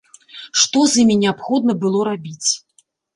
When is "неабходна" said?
1.23-1.75